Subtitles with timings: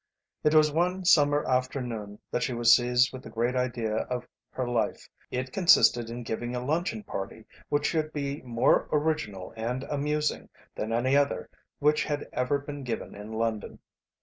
[0.43, 4.67] It was one summer afternoon that she was seized with the great idea of her
[4.67, 5.07] life.
[5.29, 10.91] It consisted in giving a luncheon party which should be more original and amusing than
[10.91, 13.77] any other which had ever been given in London.